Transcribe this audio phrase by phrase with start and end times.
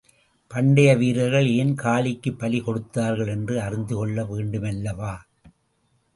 [0.51, 5.13] பண்டைய வீரர்கள் ஏன் காளிக்கு பலி கொடுத்தார்கள் என்று அறிந்துகொள்ள வேண்டுமல்லவா?